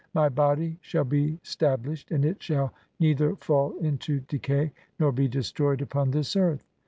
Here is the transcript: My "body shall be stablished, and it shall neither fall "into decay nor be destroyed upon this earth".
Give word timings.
My 0.15 0.29
"body 0.29 0.77
shall 0.81 1.03
be 1.03 1.37
stablished, 1.43 2.09
and 2.09 2.25
it 2.25 2.41
shall 2.41 2.73
neither 2.99 3.35
fall 3.35 3.77
"into 3.77 4.21
decay 4.21 4.71
nor 4.99 5.11
be 5.11 5.27
destroyed 5.27 5.79
upon 5.79 6.09
this 6.09 6.35
earth". 6.35 6.63